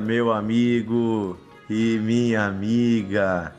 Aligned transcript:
meu 0.00 0.32
amigo 0.32 1.36
e 1.68 1.98
minha 1.98 2.46
amiga. 2.46 3.54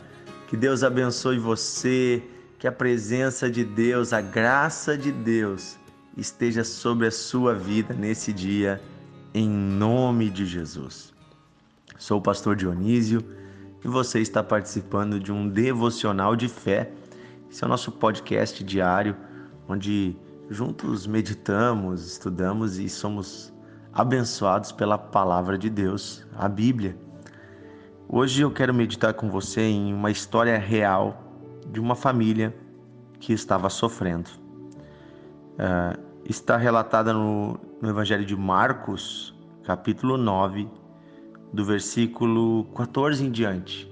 Que 0.48 0.56
Deus 0.56 0.84
abençoe 0.84 1.38
você, 1.38 2.24
que 2.58 2.68
a 2.68 2.72
presença 2.72 3.50
de 3.50 3.64
Deus, 3.64 4.14
a 4.14 4.22
graça 4.22 4.98
de 4.98 5.12
Deus 5.12 5.78
esteja 6.16 6.64
sobre 6.64 7.08
a 7.08 7.12
sua 7.12 7.54
vida 7.54 7.94
nesse 7.94 8.34
dia, 8.34 8.82
em 9.34 9.48
nome 9.48 10.30
de 10.30 10.46
Jesus. 10.46 11.14
Sou 11.98 12.20
o 12.20 12.22
pastor 12.22 12.56
Dionísio 12.56 13.24
e 13.84 13.88
você 13.88 14.20
está 14.20 14.42
participando 14.44 15.20
de 15.20 15.32
um 15.32 15.48
devocional 15.48 16.36
de 16.36 16.48
fé. 16.48 16.92
Esse 17.50 17.64
é 17.64 17.68
o 17.68 17.70
nosso 17.70 17.92
podcast 17.92 18.64
diário, 18.64 19.16
onde 19.68 20.16
juntos 20.50 21.06
meditamos, 21.06 22.06
estudamos 22.06 22.80
e 22.80 22.90
somos 22.90 23.54
abençoados 23.98 24.72
pela 24.72 24.96
palavra 24.96 25.58
de 25.58 25.72
Deus, 25.72 26.24
a 26.38 26.48
Bíblia. 26.48 26.96
Hoje 28.08 28.44
eu 28.44 28.52
quero 28.52 28.72
meditar 28.72 29.16
com 29.16 29.28
você 29.28 29.62
em 29.62 29.92
uma 29.92 30.12
história 30.12 30.56
real 30.56 31.20
de 31.72 31.80
uma 31.80 31.96
família 31.96 32.56
que 33.20 33.34
estava 33.34 33.72
sofrendo. 33.72 34.30
Uh, 35.58 36.00
está 36.26 36.58
relatada 36.58 37.12
no, 37.12 37.60
no 37.82 37.90
Evangelho 37.90 38.24
de 38.24 38.36
Marcos, 38.36 39.36
capítulo 39.64 40.16
9, 40.16 40.70
do 41.52 41.66
versículo 41.66 42.66
14 42.76 43.26
em 43.26 43.32
diante. 43.32 43.92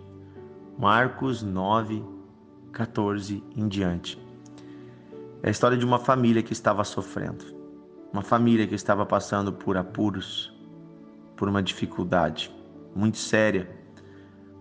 Marcos 0.78 1.42
9, 1.42 2.06
14 2.72 3.44
em 3.56 3.68
diante. 3.68 4.24
É 5.42 5.48
a 5.48 5.52
história 5.52 5.76
de 5.76 5.84
uma 5.84 5.98
família 5.98 6.44
que 6.44 6.54
estava 6.54 6.84
sofrendo, 6.84 7.55
uma 8.16 8.22
família 8.22 8.66
que 8.66 8.74
estava 8.74 9.06
passando 9.06 9.52
por 9.52 9.76
apuros, 9.76 10.50
por 11.36 11.50
uma 11.50 11.62
dificuldade 11.62 12.50
muito 12.96 13.18
séria. 13.18 13.70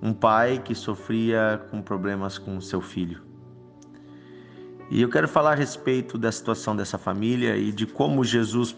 Um 0.03 0.13
pai 0.13 0.59
que 0.59 0.75
sofria 0.75 1.65
com 1.71 1.81
problemas 1.81 2.37
com 2.37 2.61
seu 2.61 2.81
filho. 2.81 3.23
E 4.91 5.01
eu 5.01 5.09
quero 5.09 5.29
falar 5.29 5.53
a 5.53 5.55
respeito 5.55 6.19
da 6.19 6.33
situação 6.33 6.75
dessa 6.75 6.99
família 6.99 7.57
e 7.57 7.71
de 7.71 7.87
como 7.87 8.25
Jesus 8.25 8.77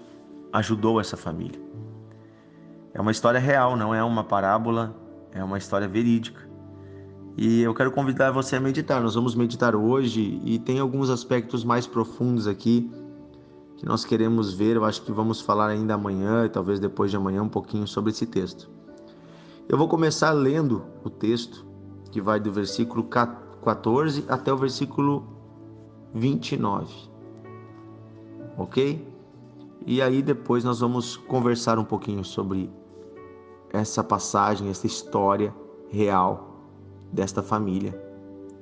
ajudou 0.52 1.00
essa 1.00 1.16
família. 1.16 1.58
É 2.92 3.00
uma 3.00 3.10
história 3.10 3.40
real, 3.40 3.78
não 3.78 3.94
é 3.94 4.04
uma 4.04 4.24
parábola, 4.24 4.94
é 5.32 5.42
uma 5.42 5.56
história 5.56 5.88
verídica. 5.88 6.46
E 7.34 7.62
eu 7.62 7.72
quero 7.72 7.90
convidar 7.90 8.30
você 8.30 8.56
a 8.56 8.60
meditar. 8.60 9.00
Nós 9.00 9.14
vamos 9.14 9.34
meditar 9.34 9.74
hoje 9.74 10.38
e 10.44 10.58
tem 10.58 10.78
alguns 10.78 11.08
aspectos 11.08 11.64
mais 11.64 11.86
profundos 11.86 12.46
aqui 12.46 12.90
que 13.76 13.86
nós 13.86 14.04
queremos 14.04 14.52
ver. 14.52 14.76
Eu 14.76 14.84
acho 14.84 15.02
que 15.02 15.12
vamos 15.12 15.40
falar 15.40 15.68
ainda 15.68 15.94
amanhã 15.94 16.44
e 16.44 16.48
talvez 16.48 16.80
depois 16.80 17.10
de 17.10 17.16
amanhã 17.16 17.42
um 17.42 17.48
pouquinho 17.48 17.86
sobre 17.86 18.10
esse 18.10 18.26
texto. 18.26 18.70
Eu 19.68 19.76
vou 19.76 19.88
começar 19.88 20.30
lendo 20.30 20.84
o 21.04 21.10
texto 21.10 21.66
que 22.10 22.20
vai 22.20 22.38
do 22.38 22.52
versículo 22.52 23.04
14 23.04 24.24
até 24.28 24.52
o 24.52 24.56
versículo 24.56 25.24
29. 26.14 26.94
OK? 28.56 29.06
E 29.84 30.00
aí 30.00 30.22
depois 30.22 30.64
nós 30.64 30.80
vamos 30.80 31.16
conversar 31.16 31.78
um 31.78 31.84
pouquinho 31.84 32.24
sobre 32.24 32.70
essa 33.70 34.02
passagem, 34.02 34.68
essa 34.68 34.86
história 34.86 35.54
real 35.88 36.60
desta 37.12 37.42
família 37.42 38.02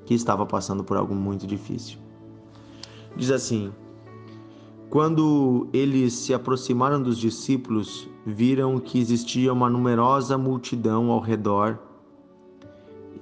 que 0.04 0.14
estava 0.14 0.44
passando 0.44 0.84
por 0.84 0.96
algo 0.96 1.14
muito 1.14 1.46
difícil. 1.46 1.98
Diz 3.16 3.30
assim: 3.30 3.72
Quando 4.90 5.68
eles 5.72 6.12
se 6.12 6.32
aproximaram 6.32 7.02
dos 7.02 7.18
discípulos, 7.18 8.08
viram 8.24 8.78
que 8.78 8.98
existia 8.98 9.52
uma 9.52 9.68
numerosa 9.68 10.38
multidão 10.38 11.10
ao 11.10 11.20
redor 11.20 11.78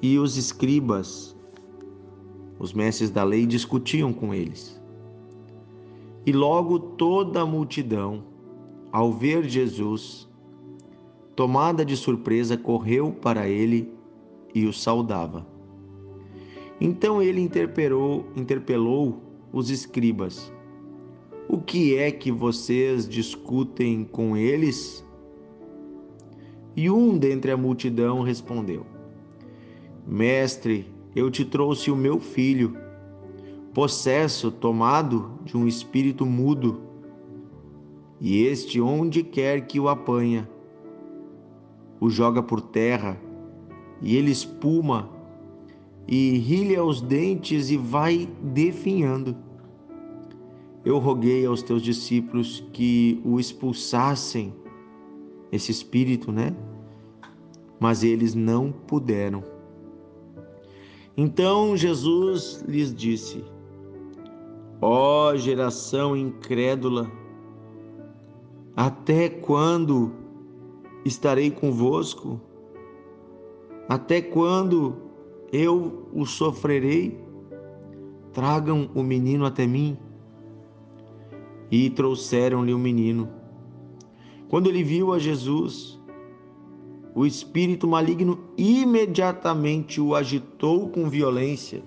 e 0.02 0.18
os 0.18 0.36
escribas, 0.36 1.34
os 2.58 2.72
mestres 2.72 3.10
da 3.10 3.24
lei, 3.24 3.46
discutiam 3.46 4.12
com 4.12 4.34
eles. 4.34 4.80
E 6.26 6.32
logo 6.32 6.78
toda 6.78 7.40
a 7.40 7.46
multidão, 7.46 8.22
ao 8.92 9.12
ver 9.12 9.48
Jesus, 9.48 10.28
tomada 11.34 11.84
de 11.84 11.96
surpresa, 11.96 12.56
correu 12.56 13.12
para 13.12 13.48
ele 13.48 13.92
e 14.54 14.66
o 14.66 14.72
saudava. 14.72 15.46
Então 16.80 17.22
ele 17.22 17.40
interpelou, 17.40 18.26
interpelou 18.36 19.22
os 19.52 19.70
escribas: 19.70 20.52
O 21.48 21.58
que 21.58 21.96
é 21.96 22.10
que 22.10 22.30
vocês 22.30 23.08
discutem 23.08 24.04
com 24.04 24.36
eles? 24.36 25.04
E 26.74 26.88
um 26.88 27.18
dentre 27.18 27.50
a 27.50 27.56
multidão 27.56 28.22
respondeu: 28.22 28.86
Mestre, 30.06 30.86
eu 31.14 31.30
te 31.30 31.44
trouxe 31.44 31.90
o 31.90 31.96
meu 31.96 32.18
filho, 32.18 32.76
possesso, 33.74 34.50
tomado 34.50 35.38
de 35.44 35.56
um 35.56 35.66
espírito 35.66 36.24
mudo. 36.24 36.80
E 38.20 38.44
este, 38.44 38.80
onde 38.80 39.22
quer 39.22 39.66
que 39.66 39.80
o 39.80 39.88
apanha, 39.88 40.48
o 42.00 42.08
joga 42.08 42.42
por 42.42 42.60
terra 42.60 43.20
e 44.00 44.16
ele 44.16 44.30
espuma 44.30 45.10
e 46.06 46.38
rilha 46.38 46.84
os 46.84 47.00
dentes 47.00 47.70
e 47.70 47.76
vai 47.76 48.28
definhando. 48.42 49.36
Eu 50.84 50.98
roguei 50.98 51.46
aos 51.46 51.62
teus 51.62 51.80
discípulos 51.80 52.64
que 52.72 53.20
o 53.24 53.38
expulsassem, 53.38 54.52
esse 55.52 55.70
espírito, 55.70 56.32
né? 56.32 56.56
Mas 57.78 58.02
eles 58.02 58.34
não 58.34 58.72
puderam. 58.72 59.44
Então 61.16 61.76
Jesus 61.76 62.64
lhes 62.66 62.94
disse: 62.94 63.44
Ó 64.80 65.30
oh, 65.30 65.36
geração 65.36 66.16
incrédula, 66.16 67.10
até 68.74 69.28
quando 69.28 70.12
estarei 71.04 71.50
convosco? 71.50 72.40
Até 73.88 74.22
quando 74.22 74.96
eu 75.52 76.08
o 76.12 76.24
sofrerei? 76.24 77.20
Tragam 78.32 78.90
o 78.94 79.02
menino 79.02 79.44
até 79.44 79.66
mim. 79.66 79.98
E 81.72 81.88
trouxeram-lhe 81.88 82.74
o 82.74 82.78
menino. 82.78 83.30
Quando 84.46 84.68
ele 84.68 84.84
viu 84.84 85.14
a 85.14 85.18
Jesus, 85.18 85.98
o 87.14 87.24
espírito 87.24 87.88
maligno 87.88 88.38
imediatamente 88.58 89.98
o 89.98 90.14
agitou 90.14 90.90
com 90.90 91.08
violência. 91.08 91.82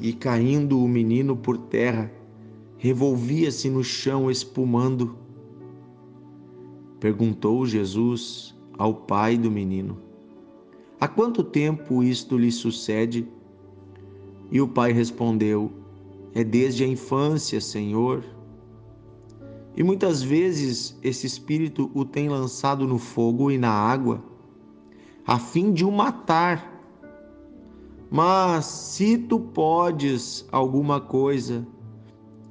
E 0.00 0.12
caindo 0.12 0.80
o 0.80 0.86
menino 0.86 1.36
por 1.36 1.58
terra, 1.58 2.12
revolvia-se 2.76 3.68
no 3.68 3.82
chão 3.82 4.30
espumando. 4.30 5.16
Perguntou 7.00 7.66
Jesus 7.66 8.56
ao 8.78 8.94
pai 8.94 9.36
do 9.36 9.50
menino: 9.50 9.98
Há 11.00 11.08
quanto 11.08 11.42
tempo 11.42 12.04
isto 12.04 12.38
lhe 12.38 12.52
sucede? 12.52 13.26
E 14.52 14.60
o 14.60 14.68
pai 14.68 14.92
respondeu: 14.92 15.72
É 16.34 16.44
desde 16.44 16.84
a 16.84 16.86
infância, 16.86 17.60
Senhor. 17.60 18.24
E 19.76 19.82
muitas 19.82 20.22
vezes 20.22 20.98
esse 21.02 21.26
espírito 21.26 21.90
o 21.94 22.04
tem 22.04 22.28
lançado 22.28 22.86
no 22.86 22.98
fogo 22.98 23.50
e 23.50 23.56
na 23.56 23.70
água, 23.70 24.22
a 25.26 25.38
fim 25.38 25.72
de 25.72 25.84
o 25.84 25.92
matar. 25.92 26.74
Mas 28.10 28.64
se 28.64 29.18
tu 29.18 29.38
podes 29.38 30.46
alguma 30.50 31.00
coisa, 31.00 31.66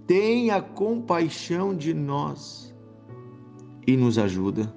tenha 0.05 0.61
compaixão 0.61 1.75
de 1.75 1.93
nós 1.93 2.73
e 3.85 3.97
nos 3.97 4.17
ajuda. 4.17 4.73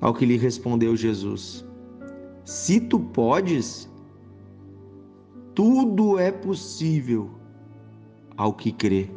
Ao 0.00 0.14
que 0.14 0.24
lhe 0.24 0.38
respondeu 0.38 0.96
Jesus: 0.96 1.64
Se 2.44 2.80
tu 2.80 2.98
podes, 2.98 3.90
tudo 5.60 6.18
é 6.18 6.32
possível 6.32 7.28
ao 8.34 8.54
que 8.54 8.72
crê. 8.72 9.10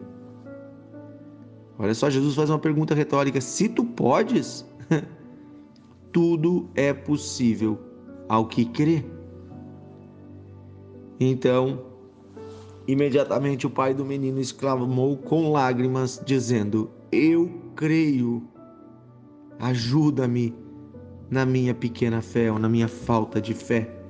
Olha 1.79 1.93
só, 1.93 2.09
Jesus 2.09 2.35
faz 2.35 2.49
uma 2.49 2.59
pergunta 2.59 2.93
retórica: 2.93 3.39
se 3.39 3.69
tu 3.69 3.85
podes, 3.85 4.65
tudo 6.11 6.69
é 6.75 6.91
possível 6.91 7.79
ao 8.27 8.45
que 8.45 8.65
crê. 8.65 9.05
Então, 11.17 11.79
imediatamente 12.89 13.65
o 13.65 13.69
pai 13.69 13.93
do 13.93 14.03
menino 14.03 14.41
exclamou 14.41 15.15
com 15.15 15.49
lágrimas, 15.49 16.21
dizendo: 16.25 16.91
Eu 17.09 17.49
creio, 17.73 18.43
ajuda-me 19.59 20.53
na 21.31 21.45
minha 21.45 21.73
pequena 21.73 22.21
fé 22.21 22.51
ou 22.51 22.59
na 22.59 22.67
minha 22.67 22.89
falta 22.89 23.39
de 23.39 23.53
fé. 23.53 24.02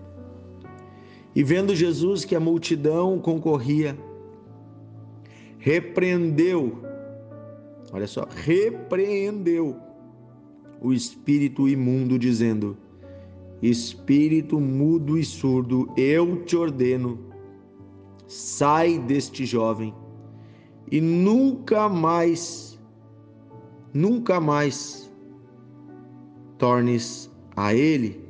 E 1.35 1.43
vendo 1.43 1.75
Jesus 1.75 2.25
que 2.25 2.35
a 2.35 2.39
multidão 2.39 3.19
concorria, 3.19 3.97
repreendeu, 5.57 6.79
olha 7.91 8.07
só, 8.07 8.27
repreendeu 8.29 9.75
o 10.81 10.93
espírito 10.93 11.67
imundo, 11.67 12.19
dizendo: 12.19 12.77
Espírito 13.61 14.59
mudo 14.59 15.17
e 15.17 15.23
surdo, 15.23 15.91
eu 15.97 16.43
te 16.43 16.55
ordeno, 16.55 17.17
sai 18.27 18.99
deste 18.99 19.45
jovem 19.45 19.93
e 20.91 21.01
nunca 21.01 21.89
mais, 21.89 22.79
nunca 23.93 24.39
mais 24.39 25.11
tornes 26.57 27.31
a 27.55 27.73
ele. 27.73 28.21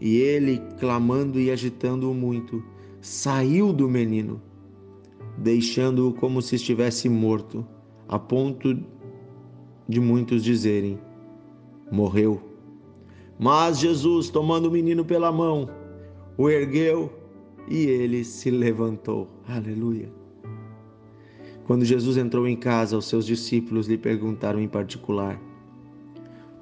E 0.00 0.16
ele, 0.16 0.62
clamando 0.78 1.38
e 1.38 1.50
agitando-o 1.50 2.14
muito, 2.14 2.62
saiu 3.00 3.72
do 3.72 3.88
menino, 3.88 4.40
deixando-o 5.36 6.14
como 6.14 6.40
se 6.40 6.56
estivesse 6.56 7.08
morto, 7.08 7.66
a 8.08 8.18
ponto 8.18 8.78
de 9.88 10.00
muitos 10.00 10.42
dizerem: 10.42 10.98
morreu. 11.90 12.40
Mas 13.38 13.78
Jesus, 13.78 14.30
tomando 14.30 14.68
o 14.68 14.70
menino 14.70 15.04
pela 15.04 15.30
mão, 15.30 15.68
o 16.36 16.48
ergueu 16.48 17.12
e 17.68 17.86
ele 17.86 18.24
se 18.24 18.50
levantou. 18.50 19.28
Aleluia. 19.46 20.10
Quando 21.64 21.84
Jesus 21.84 22.16
entrou 22.16 22.48
em 22.48 22.56
casa, 22.56 22.96
os 22.96 23.06
seus 23.06 23.24
discípulos 23.24 23.86
lhe 23.86 23.96
perguntaram 23.96 24.60
em 24.60 24.68
particular: 24.68 25.40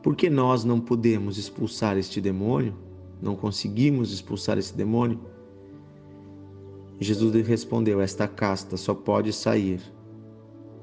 Por 0.02 0.16
que 0.16 0.28
nós 0.28 0.64
não 0.64 0.80
podemos 0.80 1.38
expulsar 1.38 1.96
este 1.96 2.20
demônio? 2.20 2.74
Não 3.20 3.34
conseguimos 3.34 4.12
expulsar 4.12 4.58
esse 4.58 4.76
demônio? 4.76 5.20
Jesus 7.00 7.34
lhe 7.34 7.42
respondeu: 7.42 8.00
Esta 8.00 8.26
casta 8.26 8.76
só 8.76 8.94
pode 8.94 9.32
sair 9.32 9.80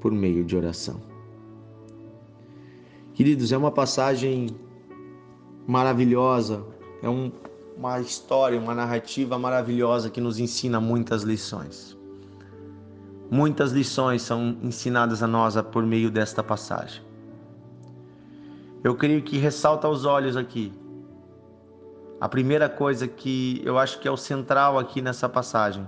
por 0.00 0.12
meio 0.12 0.44
de 0.44 0.56
oração. 0.56 1.00
Queridos, 3.14 3.52
é 3.52 3.56
uma 3.56 3.70
passagem 3.70 4.48
maravilhosa, 5.66 6.64
é 7.02 7.08
um, 7.08 7.32
uma 7.76 8.00
história, 8.00 8.60
uma 8.60 8.74
narrativa 8.74 9.38
maravilhosa 9.38 10.10
que 10.10 10.20
nos 10.20 10.38
ensina 10.38 10.80
muitas 10.80 11.22
lições. 11.22 11.96
Muitas 13.30 13.72
lições 13.72 14.22
são 14.22 14.56
ensinadas 14.62 15.22
a 15.22 15.26
nós 15.26 15.60
por 15.72 15.84
meio 15.84 16.10
desta 16.10 16.42
passagem. 16.42 17.02
Eu 18.84 18.94
creio 18.94 19.22
que 19.22 19.36
ressalta 19.36 19.88
aos 19.88 20.04
olhos 20.04 20.36
aqui. 20.36 20.72
A 22.20 22.28
primeira 22.28 22.68
coisa 22.68 23.06
que 23.06 23.60
eu 23.64 23.78
acho 23.78 24.00
que 24.00 24.08
é 24.08 24.10
o 24.10 24.16
central 24.16 24.78
aqui 24.78 25.02
nessa 25.02 25.28
passagem, 25.28 25.86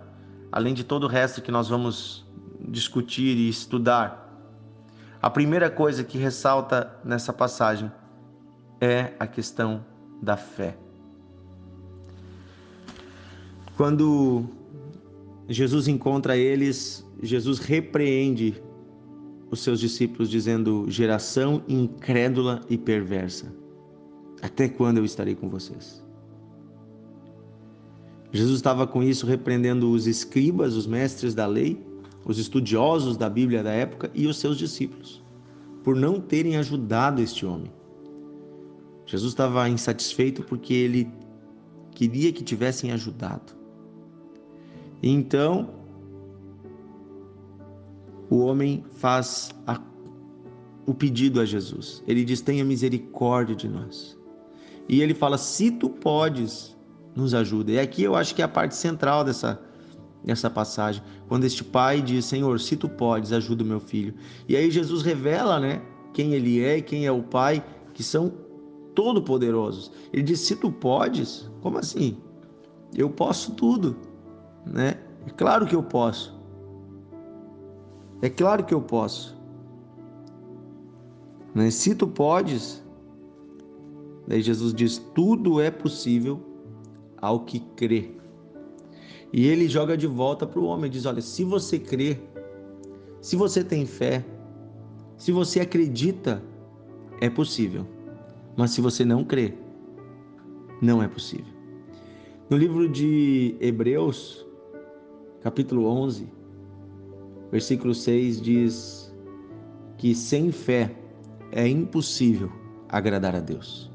além 0.52 0.74
de 0.74 0.84
todo 0.84 1.04
o 1.04 1.06
resto 1.06 1.40
que 1.40 1.50
nós 1.50 1.68
vamos 1.68 2.26
discutir 2.60 3.36
e 3.36 3.48
estudar, 3.48 4.26
a 5.20 5.30
primeira 5.30 5.70
coisa 5.70 6.04
que 6.04 6.18
ressalta 6.18 6.92
nessa 7.04 7.32
passagem 7.32 7.90
é 8.80 9.12
a 9.18 9.26
questão 9.26 9.84
da 10.22 10.36
fé. 10.36 10.76
Quando 13.76 14.44
Jesus 15.48 15.88
encontra 15.88 16.36
eles 16.36 17.08
Jesus 17.22 17.58
repreende 17.58 18.62
os 19.50 19.60
seus 19.60 19.80
discípulos, 19.80 20.30
dizendo: 20.30 20.86
geração 20.88 21.62
incrédula 21.68 22.60
e 22.68 22.76
perversa, 22.76 23.52
até 24.40 24.68
quando 24.68 24.98
eu 24.98 25.04
estarei 25.04 25.34
com 25.34 25.48
vocês? 25.48 26.07
Jesus 28.32 28.56
estava 28.56 28.86
com 28.86 29.02
isso 29.02 29.26
repreendendo 29.26 29.90
os 29.90 30.06
escribas, 30.06 30.74
os 30.74 30.86
mestres 30.86 31.34
da 31.34 31.46
lei, 31.46 31.82
os 32.24 32.38
estudiosos 32.38 33.16
da 33.16 33.28
Bíblia 33.30 33.62
da 33.62 33.70
época 33.70 34.10
e 34.14 34.26
os 34.26 34.36
seus 34.36 34.58
discípulos, 34.58 35.22
por 35.82 35.96
não 35.96 36.20
terem 36.20 36.56
ajudado 36.56 37.22
este 37.22 37.46
homem. 37.46 37.72
Jesus 39.06 39.32
estava 39.32 39.66
insatisfeito 39.68 40.42
porque 40.42 40.74
ele 40.74 41.10
queria 41.92 42.30
que 42.30 42.44
tivessem 42.44 42.92
ajudado. 42.92 43.54
Então, 45.02 45.70
o 48.28 48.38
homem 48.40 48.84
faz 48.92 49.50
a, 49.66 49.80
o 50.84 50.92
pedido 50.92 51.40
a 51.40 51.46
Jesus. 51.46 52.02
Ele 52.06 52.24
diz: 52.24 52.42
Tenha 52.42 52.64
misericórdia 52.64 53.56
de 53.56 53.68
nós. 53.68 54.18
E 54.88 55.00
ele 55.00 55.14
fala: 55.14 55.38
Se 55.38 55.70
tu 55.70 55.88
podes, 55.88 56.76
nos 57.14 57.34
ajuda. 57.34 57.72
E 57.72 57.78
aqui 57.78 58.02
eu 58.02 58.14
acho 58.14 58.34
que 58.34 58.42
é 58.42 58.44
a 58.44 58.48
parte 58.48 58.76
central 58.76 59.24
dessa, 59.24 59.60
dessa 60.24 60.48
passagem. 60.48 61.02
Quando 61.28 61.44
este 61.44 61.64
pai 61.64 62.00
diz: 62.00 62.24
Senhor, 62.24 62.58
se 62.60 62.76
tu 62.76 62.88
podes, 62.88 63.32
ajuda 63.32 63.62
o 63.62 63.66
meu 63.66 63.80
filho. 63.80 64.14
E 64.48 64.56
aí 64.56 64.70
Jesus 64.70 65.02
revela, 65.02 65.58
né? 65.58 65.82
Quem 66.12 66.34
ele 66.34 66.62
é 66.62 66.78
e 66.78 66.82
quem 66.82 67.06
é 67.06 67.12
o 67.12 67.22
pai, 67.22 67.64
que 67.94 68.02
são 68.02 68.32
todo-poderosos. 68.94 69.90
Ele 70.12 70.22
diz: 70.22 70.40
Se 70.40 70.56
tu 70.56 70.70
podes, 70.70 71.50
como 71.60 71.78
assim? 71.78 72.16
Eu 72.94 73.10
posso 73.10 73.52
tudo, 73.52 73.96
né? 74.66 74.94
É 75.26 75.30
claro 75.30 75.66
que 75.66 75.74
eu 75.74 75.82
posso. 75.82 76.38
É 78.20 78.28
claro 78.28 78.64
que 78.64 78.74
eu 78.74 78.80
posso. 78.80 79.36
Mas 81.54 81.74
se 81.74 81.94
tu 81.94 82.06
podes, 82.06 82.82
daí 84.26 84.42
Jesus 84.42 84.74
diz: 84.74 84.98
tudo 85.14 85.60
é 85.60 85.70
possível 85.70 86.40
ao 87.20 87.40
que 87.40 87.60
crê. 87.76 88.10
E 89.32 89.46
ele 89.46 89.68
joga 89.68 89.96
de 89.96 90.06
volta 90.06 90.46
para 90.46 90.60
o 90.60 90.64
homem, 90.64 90.90
diz: 90.90 91.06
olha, 91.06 91.20
se 91.20 91.44
você 91.44 91.78
crê, 91.78 92.18
se 93.20 93.36
você 93.36 93.62
tem 93.62 93.84
fé, 93.84 94.24
se 95.16 95.32
você 95.32 95.60
acredita, 95.60 96.42
é 97.20 97.28
possível. 97.28 97.86
Mas 98.56 98.72
se 98.72 98.80
você 98.80 99.04
não 99.04 99.24
crê, 99.24 99.54
não 100.80 101.02
é 101.02 101.08
possível. 101.08 101.52
No 102.48 102.56
livro 102.56 102.88
de 102.88 103.54
Hebreus, 103.60 104.46
capítulo 105.42 105.86
11, 105.86 106.38
Versículo 107.50 107.94
6 107.94 108.40
diz 108.40 109.14
que 109.96 110.14
sem 110.14 110.52
fé 110.52 110.94
é 111.50 111.66
impossível 111.66 112.52
agradar 112.88 113.34
a 113.34 113.40
Deus. 113.40 113.87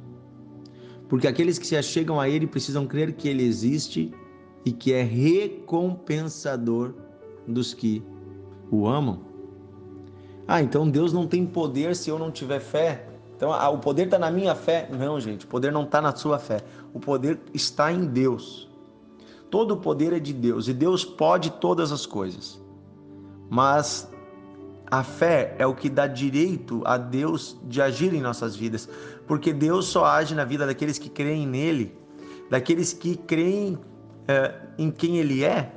Porque 1.13 1.27
aqueles 1.27 1.60
que 1.60 1.68
se 1.68 1.77
achegam 1.77 2.19
a 2.19 2.27
Ele 2.27 2.48
precisam 2.48 2.88
crer 2.88 3.13
que 3.13 3.30
Ele 3.30 3.44
existe 3.44 4.11
e 4.66 4.71
que 4.71 4.92
é 4.92 5.04
recompensador 5.04 6.95
dos 7.47 7.71
que 7.71 8.02
o 8.71 8.88
amam. 8.88 9.19
Ah, 10.47 10.59
então 10.59 10.90
Deus 10.90 11.14
não 11.14 11.28
tem 11.28 11.45
poder 11.45 11.95
se 11.95 12.09
eu 12.09 12.18
não 12.18 12.31
tiver 12.31 12.59
fé? 12.59 13.07
Então 13.38 13.54
ah, 13.54 13.69
o 13.69 13.78
poder 13.78 14.06
está 14.06 14.18
na 14.18 14.31
minha 14.31 14.56
fé? 14.56 14.90
Não, 14.92 15.19
gente, 15.19 15.45
o 15.45 15.47
poder 15.47 15.71
não 15.71 15.83
está 15.83 16.02
na 16.02 16.16
sua 16.16 16.40
fé. 16.40 16.61
O 16.95 16.99
poder 16.99 17.40
está 17.54 17.92
em 17.92 18.06
Deus. 18.06 18.68
Todo 19.52 19.76
o 19.76 19.78
poder 19.78 20.14
é 20.14 20.19
de 20.19 20.33
Deus 20.33 20.68
e 20.68 20.73
Deus 20.73 21.06
pode 21.06 21.52
todas 21.52 21.92
as 21.92 22.07
coisas 22.07 22.59
mas 23.54 24.11
a 24.94 25.02
fé 25.02 25.56
é 25.57 25.66
o 25.66 25.73
que 25.73 25.90
dá 25.90 26.06
direito 26.06 26.83
a 26.85 26.97
Deus 26.97 27.59
de 27.64 27.81
agir 27.81 28.14
em 28.14 28.21
nossas 28.21 28.56
vidas, 28.56 28.88
porque 29.26 29.52
Deus 29.52 29.88
só 29.88 30.06
age 30.06 30.35
na 30.35 30.45
vida 30.45 30.68
daqueles 30.68 31.00
que 31.00 31.09
creem 31.09 31.47
nele, 31.47 31.97
daqueles 32.47 32.94
que 32.94 33.18
creem 33.18 33.80
é, 34.28 34.54
em 34.78 34.92
quem 34.92 35.18
Ele 35.18 35.44
é, 35.44 35.73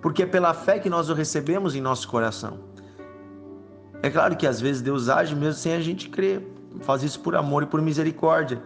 porque 0.00 0.22
é 0.22 0.26
pela 0.26 0.54
fé 0.54 0.78
que 0.78 0.88
nós 0.88 1.10
o 1.10 1.12
recebemos 1.12 1.74
em 1.74 1.82
nosso 1.82 2.08
coração. 2.08 2.60
É 4.02 4.08
claro 4.08 4.34
que 4.34 4.46
às 4.46 4.58
vezes 4.58 4.80
Deus 4.80 5.10
age 5.10 5.36
mesmo 5.36 5.60
sem 5.60 5.74
a 5.74 5.80
gente 5.80 6.08
crer, 6.08 6.42
faz 6.80 7.02
isso 7.02 7.20
por 7.20 7.36
amor 7.36 7.64
e 7.64 7.66
por 7.66 7.82
misericórdia. 7.82 8.62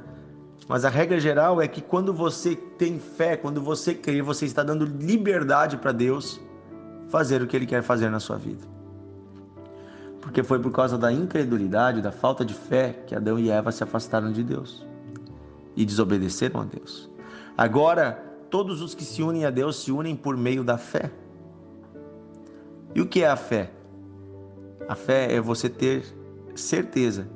Mas 0.69 0.85
a 0.85 0.89
regra 0.89 1.19
geral 1.19 1.61
é 1.61 1.67
que 1.67 1.81
quando 1.81 2.15
você 2.15 2.55
tem 2.55 3.01
fé, 3.01 3.37
quando 3.37 3.61
você 3.61 3.93
crê, 3.93 4.23
você 4.23 4.45
está 4.47 4.63
dando 4.63 4.85
liberdade 4.85 5.77
para 5.79 5.91
Deus 5.91 6.41
fazer 7.09 7.43
o 7.43 7.47
que 7.49 7.57
ele 7.57 7.67
quer 7.67 7.83
fazer 7.83 8.09
na 8.09 8.21
sua 8.21 8.37
vida. 8.37 8.80
Porque 10.21 10.43
foi 10.43 10.59
por 10.59 10.71
causa 10.71 10.99
da 10.99 11.13
incredulidade, 11.13 12.03
da 12.03 12.13
falta 12.13 12.45
de 12.45 12.55
fé, 12.55 13.03
que 13.07 13.15
Adão 13.15 13.39
e 13.39 13.51
Eva 13.51 13.73
se 13.73 13.83
afastaram 13.83 14.31
de 14.31 14.43
Deus 14.43 14.87
e 15.75 15.85
desobedeceram 15.85 16.61
a 16.61 16.65
Deus. 16.65 17.11
Agora, 17.57 18.13
todos 18.51 18.83
os 18.83 18.95
que 18.95 19.05
se 19.05 19.23
unem 19.23 19.45
a 19.45 19.51
Deus 19.51 19.83
se 19.83 19.91
unem 19.91 20.15
por 20.15 20.37
meio 20.37 20.63
da 20.63 20.77
fé. 20.77 21.11
E 22.95 23.01
o 23.01 23.07
que 23.07 23.23
é 23.23 23.29
a 23.29 23.37
fé? 23.37 23.71
A 24.89 24.95
fé 24.95 25.33
é 25.33 25.41
você 25.41 25.69
ter 25.69 26.05
certeza 26.55 27.29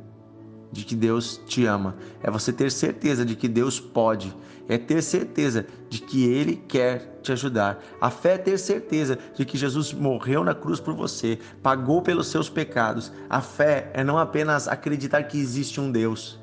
de 0.75 0.85
que 0.85 0.97
Deus 0.97 1.41
te 1.47 1.65
ama, 1.65 1.95
é 2.21 2.31
você 2.31 2.53
ter 2.53 2.71
certeza 2.71 3.25
de 3.25 3.37
que 3.37 3.47
Deus 3.47 3.79
pode, 3.79 4.35
é 4.69 4.77
ter 4.77 5.01
certeza 5.03 5.65
de 5.89 6.01
que 6.01 6.25
Ele 6.25 6.57
quer 6.57 7.21
te 7.23 7.31
ajudar. 7.31 7.83
A 8.01 8.11
fé 8.11 8.35
é 8.35 8.39
ter 8.39 8.59
certeza 8.59 9.17
de 9.37 9.45
que 9.45 9.57
Jesus 9.57 9.93
morreu 9.93 10.43
na 10.43 10.55
cruz 10.55 10.81
por 10.81 10.93
você, 10.93 11.39
pagou 11.63 12.03
pelos 12.03 12.27
seus 12.27 12.51
pecados. 12.51 13.13
A 13.31 13.41
fé 13.41 13.91
é 13.95 14.03
não 14.03 14.19
apenas 14.19 14.67
acreditar 14.67 15.23
que 15.23 15.39
existe 15.39 15.81
um 15.81 15.93
Deus, 15.93 16.41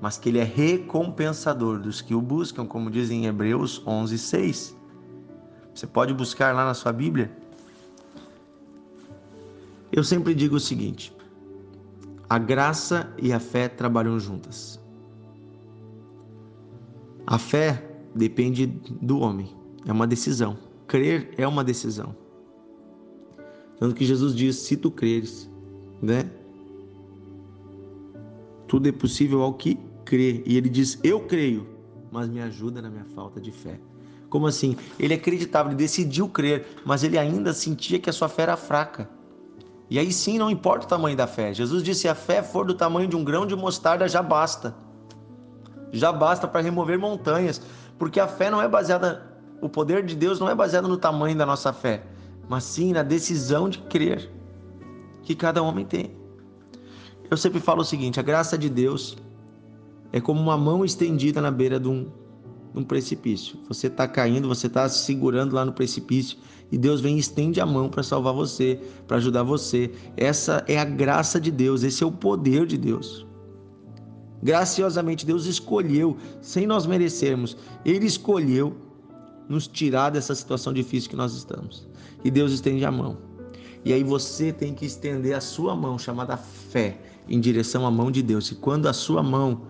mas 0.00 0.16
que 0.16 0.28
Ele 0.28 0.38
é 0.38 0.44
recompensador 0.44 1.80
dos 1.80 2.00
que 2.00 2.14
o 2.14 2.20
buscam, 2.20 2.64
como 2.64 2.90
diz 2.90 3.10
em 3.10 3.26
Hebreus 3.26 3.82
11, 3.84 4.16
6. 4.16 4.76
Você 5.74 5.86
pode 5.88 6.14
buscar 6.14 6.54
lá 6.54 6.64
na 6.64 6.74
sua 6.74 6.92
Bíblia. 6.92 7.30
Eu 9.90 10.04
sempre 10.04 10.34
digo 10.34 10.56
o 10.56 10.60
seguinte: 10.60 11.12
a 12.32 12.38
graça 12.38 13.12
e 13.18 13.30
a 13.30 13.38
fé 13.38 13.68
trabalham 13.68 14.18
juntas. 14.18 14.80
A 17.26 17.38
fé 17.38 17.86
depende 18.14 18.64
do 19.02 19.18
homem, 19.18 19.54
é 19.84 19.92
uma 19.92 20.06
decisão. 20.06 20.56
Crer 20.86 21.34
é 21.36 21.46
uma 21.46 21.62
decisão. 21.62 22.16
Tanto 23.78 23.94
que 23.94 24.06
Jesus 24.06 24.34
diz: 24.34 24.56
se 24.56 24.78
tu 24.78 24.90
creres, 24.90 25.50
né? 26.00 26.30
Tudo 28.66 28.88
é 28.88 28.92
possível 28.92 29.42
ao 29.42 29.52
que 29.52 29.78
crê. 30.02 30.42
E 30.46 30.56
ele 30.56 30.70
diz: 30.70 30.98
eu 31.04 31.20
creio, 31.20 31.66
mas 32.10 32.30
me 32.30 32.40
ajuda 32.40 32.80
na 32.80 32.88
minha 32.88 33.04
falta 33.14 33.42
de 33.42 33.52
fé. 33.52 33.78
Como 34.30 34.46
assim? 34.46 34.74
Ele 34.98 35.12
acreditava, 35.12 35.68
ele 35.68 35.76
decidiu 35.76 36.30
crer, 36.30 36.66
mas 36.82 37.04
ele 37.04 37.18
ainda 37.18 37.52
sentia 37.52 37.98
que 37.98 38.08
a 38.08 38.12
sua 38.12 38.30
fé 38.30 38.44
era 38.44 38.56
fraca. 38.56 39.06
E 39.92 39.98
aí 39.98 40.10
sim, 40.10 40.38
não 40.38 40.50
importa 40.50 40.86
o 40.86 40.88
tamanho 40.88 41.14
da 41.14 41.26
fé. 41.26 41.52
Jesus 41.52 41.82
disse: 41.82 42.00
se 42.00 42.08
a 42.08 42.14
fé 42.14 42.42
for 42.42 42.64
do 42.64 42.72
tamanho 42.72 43.06
de 43.06 43.14
um 43.14 43.22
grão 43.22 43.44
de 43.44 43.54
mostarda, 43.54 44.08
já 44.08 44.22
basta. 44.22 44.74
Já 45.92 46.10
basta 46.10 46.48
para 46.48 46.62
remover 46.62 46.98
montanhas. 46.98 47.60
Porque 47.98 48.18
a 48.18 48.26
fé 48.26 48.50
não 48.50 48.62
é 48.62 48.66
baseada, 48.66 49.22
o 49.60 49.68
poder 49.68 50.02
de 50.02 50.16
Deus 50.16 50.40
não 50.40 50.48
é 50.48 50.54
baseado 50.54 50.88
no 50.88 50.96
tamanho 50.96 51.36
da 51.36 51.44
nossa 51.44 51.74
fé, 51.74 52.04
mas 52.48 52.64
sim 52.64 52.94
na 52.94 53.02
decisão 53.02 53.68
de 53.68 53.80
crer 53.80 54.32
que 55.24 55.34
cada 55.34 55.62
homem 55.62 55.84
tem. 55.84 56.16
Eu 57.30 57.36
sempre 57.36 57.60
falo 57.60 57.82
o 57.82 57.84
seguinte: 57.84 58.18
a 58.18 58.22
graça 58.22 58.56
de 58.56 58.70
Deus 58.70 59.18
é 60.10 60.22
como 60.22 60.40
uma 60.40 60.56
mão 60.56 60.86
estendida 60.86 61.38
na 61.38 61.50
beira 61.50 61.78
de 61.78 61.88
um, 61.88 62.10
num 62.74 62.82
precipício. 62.84 63.56
Você 63.68 63.86
está 63.86 64.08
caindo, 64.08 64.48
você 64.48 64.66
está 64.66 64.88
se 64.88 65.04
segurando 65.04 65.54
lá 65.54 65.64
no 65.64 65.72
precipício 65.72 66.38
e 66.70 66.78
Deus 66.78 67.00
vem 67.00 67.16
e 67.16 67.20
estende 67.20 67.60
a 67.60 67.66
mão 67.66 67.88
para 67.88 68.02
salvar 68.02 68.32
você, 68.32 68.80
para 69.06 69.18
ajudar 69.18 69.42
você. 69.42 69.90
Essa 70.16 70.64
é 70.66 70.78
a 70.78 70.84
graça 70.84 71.40
de 71.40 71.50
Deus, 71.50 71.82
esse 71.82 72.02
é 72.02 72.06
o 72.06 72.12
poder 72.12 72.66
de 72.66 72.78
Deus. 72.78 73.26
Graciosamente, 74.42 75.24
Deus 75.24 75.46
escolheu, 75.46 76.16
sem 76.40 76.66
nós 76.66 76.86
merecermos, 76.86 77.56
Ele 77.84 78.06
escolheu 78.06 78.74
nos 79.48 79.68
tirar 79.68 80.10
dessa 80.10 80.34
situação 80.34 80.72
difícil 80.72 81.10
que 81.10 81.16
nós 81.16 81.34
estamos. 81.34 81.86
E 82.24 82.30
Deus 82.30 82.52
estende 82.52 82.84
a 82.84 82.90
mão. 82.90 83.18
E 83.84 83.92
aí 83.92 84.02
você 84.02 84.52
tem 84.52 84.74
que 84.74 84.86
estender 84.86 85.34
a 85.34 85.40
sua 85.40 85.76
mão, 85.76 85.98
chamada 85.98 86.36
fé, 86.36 86.98
em 87.28 87.38
direção 87.38 87.86
à 87.86 87.90
mão 87.90 88.10
de 88.10 88.22
Deus. 88.22 88.50
E 88.50 88.54
quando 88.54 88.86
a 88.86 88.92
sua 88.92 89.22
mão 89.22 89.62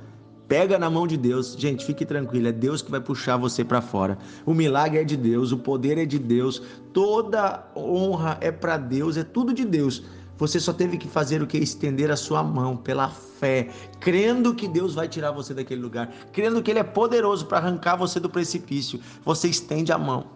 Pega 0.52 0.78
na 0.78 0.90
mão 0.90 1.06
de 1.06 1.16
Deus. 1.16 1.56
Gente, 1.58 1.82
fique 1.82 2.04
tranquilo, 2.04 2.48
é 2.48 2.52
Deus 2.52 2.82
que 2.82 2.90
vai 2.90 3.00
puxar 3.00 3.38
você 3.38 3.64
para 3.64 3.80
fora. 3.80 4.18
O 4.44 4.52
milagre 4.52 5.00
é 5.00 5.02
de 5.02 5.16
Deus, 5.16 5.50
o 5.50 5.56
poder 5.56 5.96
é 5.96 6.04
de 6.04 6.18
Deus, 6.18 6.60
toda 6.92 7.66
honra 7.74 8.36
é 8.38 8.52
para 8.52 8.76
Deus, 8.76 9.16
é 9.16 9.24
tudo 9.24 9.54
de 9.54 9.64
Deus. 9.64 10.02
Você 10.36 10.60
só 10.60 10.74
teve 10.74 10.98
que 10.98 11.08
fazer 11.08 11.40
o 11.40 11.46
que? 11.46 11.56
Estender 11.56 12.10
a 12.10 12.16
sua 12.16 12.42
mão 12.42 12.76
pela 12.76 13.08
fé, 13.08 13.70
crendo 13.98 14.54
que 14.54 14.68
Deus 14.68 14.94
vai 14.94 15.08
tirar 15.08 15.30
você 15.30 15.54
daquele 15.54 15.80
lugar, 15.80 16.12
crendo 16.34 16.62
que 16.62 16.70
Ele 16.70 16.80
é 16.80 16.84
poderoso 16.84 17.46
para 17.46 17.56
arrancar 17.56 17.96
você 17.96 18.20
do 18.20 18.28
precipício. 18.28 19.00
Você 19.24 19.48
estende 19.48 19.90
a 19.90 19.96
mão. 19.96 20.26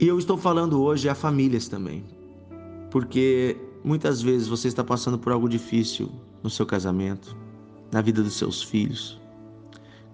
E 0.00 0.08
eu 0.08 0.18
estou 0.18 0.38
falando 0.38 0.82
hoje 0.82 1.10
a 1.10 1.14
famílias 1.14 1.68
também, 1.68 2.02
porque 2.90 3.54
muitas 3.84 4.22
vezes 4.22 4.48
você 4.48 4.66
está 4.66 4.82
passando 4.82 5.18
por 5.18 5.30
algo 5.30 5.46
difícil 5.46 6.10
no 6.42 6.48
seu 6.48 6.64
casamento, 6.64 7.41
na 7.92 8.00
vida 8.00 8.22
dos 8.22 8.34
seus 8.34 8.62
filhos. 8.62 9.20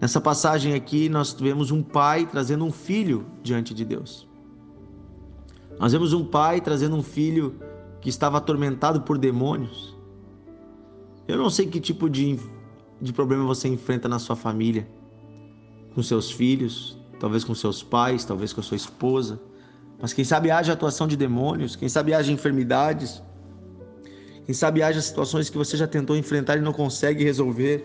Nessa 0.01 0.21
passagem 0.21 0.75
aqui, 0.75 1.09
nós 1.09 1.33
vemos 1.33 1.71
um 1.71 1.83
pai 1.83 2.27
trazendo 2.27 2.65
um 2.65 2.73
filho 2.73 3.25
diante 3.43 3.73
de 3.73 3.85
Deus. 3.85 4.29
Nós 5.79 5.93
vemos 5.93 6.13
um 6.13 6.25
pai 6.25 6.61
trazendo 6.61 6.97
um 6.97 7.03
filho 7.03 7.57
que 8.01 8.09
estava 8.09 8.39
atormentado 8.39 9.03
por 9.03 9.17
demônios. 9.17 9.97
Eu 11.27 11.39
não 11.39 11.51
sei 11.51 11.67
que 11.67 11.81
tipo 11.81 12.09
de, 12.11 12.39
de 13.01 13.13
problema 13.13 13.45
você 13.45 13.69
enfrenta 13.69 14.09
na 14.09 14.19
sua 14.19 14.35
família, 14.35 14.89
com 15.95 16.03
seus 16.03 16.31
filhos, 16.31 16.99
talvez 17.21 17.45
com 17.45 17.55
seus 17.55 17.83
pais, 17.83 18.25
talvez 18.25 18.53
com 18.53 18.61
a 18.61 18.65
sua 18.65 18.77
esposa, 18.77 19.41
mas 20.01 20.13
quem 20.13 20.25
sabe 20.25 20.51
haja 20.51 20.73
atuação 20.73 21.07
de 21.07 21.17
demônios, 21.17 21.75
quem 21.75 21.89
sabe 21.89 22.15
haja 22.15 22.33
enfermidades, 22.33 23.23
quem 24.49 24.55
sabe 24.55 24.83
haja 24.83 25.03
situações 25.03 25.51
que 25.51 25.59
você 25.59 25.77
já 25.77 25.87
tentou 25.87 26.17
enfrentar 26.17 26.57
e 26.57 26.63
não 26.63 26.73
consegue 26.73 27.23
resolver. 27.23 27.85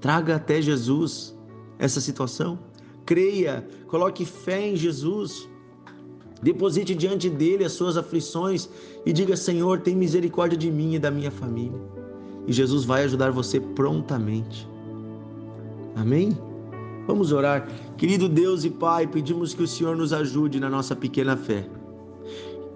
Traga 0.00 0.36
até 0.36 0.62
Jesus 0.62 1.36
essa 1.76 2.00
situação. 2.00 2.56
Creia, 3.04 3.66
coloque 3.88 4.24
fé 4.24 4.68
em 4.68 4.76
Jesus. 4.76 5.48
Deposite 6.40 6.94
diante 6.94 7.28
dele 7.28 7.64
as 7.64 7.72
suas 7.72 7.96
aflições 7.96 8.68
e 9.04 9.12
diga: 9.12 9.36
Senhor, 9.36 9.80
tem 9.80 9.96
misericórdia 9.96 10.56
de 10.56 10.70
mim 10.70 10.94
e 10.94 11.00
da 11.00 11.10
minha 11.10 11.32
família. 11.32 11.80
E 12.46 12.52
Jesus 12.52 12.84
vai 12.84 13.02
ajudar 13.02 13.32
você 13.32 13.58
prontamente. 13.58 14.68
Amém? 15.96 16.38
Vamos 17.08 17.32
orar. 17.32 17.66
Querido 17.96 18.28
Deus 18.28 18.62
e 18.62 18.70
Pai, 18.70 19.04
pedimos 19.04 19.52
que 19.52 19.64
o 19.64 19.66
Senhor 19.66 19.96
nos 19.96 20.12
ajude 20.12 20.60
na 20.60 20.70
nossa 20.70 20.94
pequena 20.94 21.36
fé. 21.36 21.68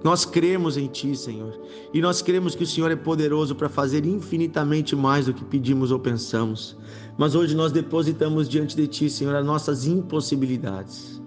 Nós 0.05 0.27
cremos 0.27 0.77
em 0.77 0.87
Ti, 0.87 1.17
Senhor, 1.17 1.59
e 1.95 1.99
nós 2.03 2.21
cremos 2.21 2.55
que 2.55 2.63
o 2.63 2.67
Senhor 2.67 2.91
é 2.91 2.97
poderoso 2.97 3.55
para 3.55 3.71
fazer 3.71 4.05
infinitamente 4.05 4.95
mais 4.95 5.25
do 5.25 5.33
que 5.33 5.43
pedimos 5.43 5.91
ou 5.91 5.99
pensamos. 5.99 6.77
Mas 7.17 7.35
hoje 7.35 7.57
nós 7.57 7.73
depositamos 7.73 8.47
diante 8.47 8.77
de 8.77 8.87
Ti, 8.87 9.09
Senhor, 9.09 9.35
as 9.35 9.47
nossas 9.47 9.87
impossibilidades. 9.87 11.23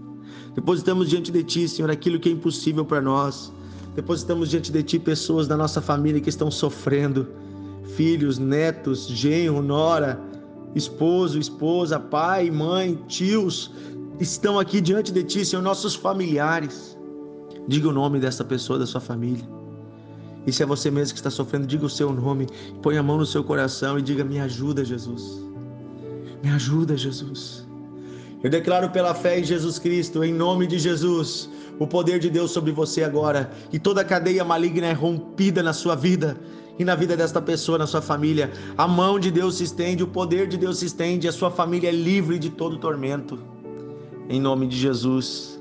Depositamos 0.53 1.09
diante 1.09 1.31
de 1.31 1.43
Ti, 1.43 1.67
Senhor, 1.67 1.89
aquilo 1.89 2.19
que 2.19 2.29
é 2.29 2.31
impossível 2.31 2.85
para 2.85 3.01
nós. 3.01 3.51
Depositamos 3.95 4.51
diante 4.51 4.71
de 4.71 4.83
Ti 4.83 4.99
pessoas 4.99 5.47
da 5.47 5.57
nossa 5.57 5.81
família 5.81 6.21
que 6.21 6.29
estão 6.29 6.51
sofrendo, 6.51 7.27
filhos, 7.95 8.37
netos, 8.37 9.07
genro, 9.07 9.63
nora, 9.63 10.21
esposo, 10.75 11.39
esposa, 11.39 11.99
pai, 11.99 12.51
mãe, 12.51 12.93
tios, 13.07 13.71
estão 14.19 14.59
aqui 14.59 14.79
diante 14.79 15.11
de 15.11 15.23
Ti, 15.23 15.43
Senhor, 15.43 15.63
nossos 15.63 15.95
familiares. 15.95 16.96
Diga 17.67 17.89
o 17.89 17.91
nome 17.91 18.19
dessa 18.19 18.43
pessoa 18.43 18.79
da 18.79 18.85
sua 18.85 19.01
família. 19.01 19.43
E 20.45 20.53
se 20.53 20.63
é 20.63 20.65
você 20.65 20.89
mesmo 20.89 21.13
que 21.13 21.19
está 21.19 21.29
sofrendo, 21.29 21.67
diga 21.67 21.85
o 21.85 21.89
seu 21.89 22.13
nome, 22.13 22.47
põe 22.81 22.97
a 22.97 23.03
mão 23.03 23.17
no 23.17 23.25
seu 23.25 23.43
coração 23.43 23.99
e 23.99 24.01
diga: 24.01 24.23
Me 24.23 24.39
ajuda, 24.39 24.85
Jesus. 24.85 25.43
Me 26.41 26.49
ajuda, 26.49 26.95
Jesus. 26.95 27.67
Eu 28.41 28.49
declaro 28.49 28.89
pela 28.89 29.13
fé 29.13 29.39
em 29.39 29.43
Jesus 29.43 29.77
Cristo, 29.79 30.23
em 30.23 30.31
nome 30.31 30.67
de 30.67 30.79
Jesus, 30.79 31.49
o 31.79 31.87
poder 31.87 32.19
de 32.19 32.29
Deus 32.29 32.51
sobre 32.51 32.71
você 32.71 33.03
agora. 33.03 33.51
E 33.73 33.79
toda 33.79 34.05
cadeia 34.05 34.45
maligna 34.45 34.87
é 34.87 34.93
rompida 34.93 35.61
na 35.61 35.73
sua 35.73 35.95
vida 35.95 36.37
e 36.79 36.85
na 36.85 36.95
vida 36.95 37.17
desta 37.17 37.41
pessoa, 37.41 37.77
na 37.77 37.87
sua 37.87 38.01
família. 38.01 38.51
A 38.77 38.87
mão 38.87 39.19
de 39.19 39.31
Deus 39.31 39.57
se 39.57 39.63
estende, 39.63 40.03
o 40.03 40.07
poder 40.07 40.47
de 40.47 40.55
Deus 40.55 40.77
se 40.77 40.85
estende, 40.85 41.27
a 41.27 41.31
sua 41.31 41.49
família 41.51 41.89
é 41.89 41.91
livre 41.91 42.39
de 42.39 42.51
todo 42.51 42.77
tormento. 42.77 43.39
Em 44.29 44.39
nome 44.39 44.67
de 44.67 44.77
Jesus. 44.77 45.56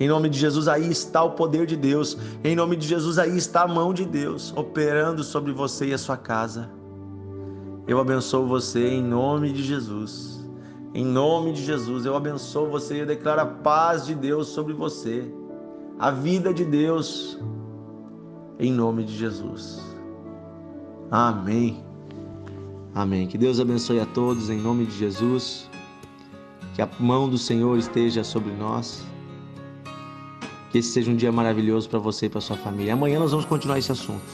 Em 0.00 0.08
nome 0.08 0.28
de 0.28 0.38
Jesus, 0.38 0.68
aí 0.68 0.90
está 0.90 1.22
o 1.22 1.32
poder 1.32 1.66
de 1.66 1.76
Deus. 1.76 2.16
Em 2.42 2.56
nome 2.56 2.76
de 2.76 2.86
Jesus, 2.86 3.18
aí 3.18 3.36
está 3.36 3.62
a 3.62 3.68
mão 3.68 3.92
de 3.92 4.04
Deus 4.04 4.52
operando 4.56 5.22
sobre 5.22 5.52
você 5.52 5.86
e 5.86 5.94
a 5.94 5.98
sua 5.98 6.16
casa. 6.16 6.70
Eu 7.86 8.00
abençoo 8.00 8.46
você 8.46 8.88
em 8.88 9.02
nome 9.02 9.52
de 9.52 9.62
Jesus. 9.62 10.44
Em 10.94 11.04
nome 11.04 11.52
de 11.52 11.64
Jesus, 11.64 12.04
eu 12.04 12.16
abençoo 12.16 12.68
você 12.68 12.96
e 12.96 12.98
eu 13.00 13.06
declaro 13.06 13.40
a 13.40 13.46
paz 13.46 14.06
de 14.06 14.14
Deus 14.14 14.48
sobre 14.48 14.72
você. 14.72 15.32
A 15.98 16.10
vida 16.10 16.52
de 16.52 16.64
Deus. 16.64 17.38
Em 18.58 18.72
nome 18.72 19.04
de 19.04 19.16
Jesus. 19.16 19.80
Amém. 21.10 21.84
Amém. 22.94 23.26
Que 23.26 23.38
Deus 23.38 23.58
abençoe 23.60 24.00
a 24.00 24.06
todos 24.06 24.50
em 24.50 24.60
nome 24.60 24.86
de 24.86 24.96
Jesus. 24.96 25.70
Que 26.74 26.82
a 26.82 26.88
mão 26.98 27.28
do 27.28 27.38
Senhor 27.38 27.76
esteja 27.78 28.24
sobre 28.24 28.52
nós 28.52 29.11
que 30.72 30.78
esse 30.78 30.88
seja 30.88 31.10
um 31.10 31.14
dia 31.14 31.30
maravilhoso 31.30 31.86
para 31.86 31.98
você 31.98 32.26
e 32.26 32.28
para 32.30 32.40
sua 32.40 32.56
família. 32.56 32.94
Amanhã 32.94 33.20
nós 33.20 33.30
vamos 33.30 33.44
continuar 33.44 33.78
esse 33.78 33.92
assunto. 33.92 34.24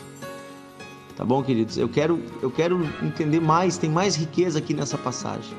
Tá 1.16 1.24
bom, 1.24 1.42
queridos? 1.42 1.76
Eu 1.76 1.88
quero, 1.88 2.22
eu 2.40 2.48
quero 2.48 2.80
entender 3.02 3.40
mais, 3.40 3.76
tem 3.76 3.90
mais 3.90 4.14
riqueza 4.14 4.60
aqui 4.60 4.72
nessa 4.72 4.96
passagem. 4.96 5.52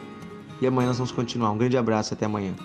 E 0.62 0.66
amanhã 0.66 0.88
nós 0.88 0.98
vamos 0.98 1.12
continuar. 1.12 1.52
Um 1.52 1.58
grande 1.58 1.78
abraço 1.78 2.14
até 2.14 2.26
amanhã. 2.26 2.56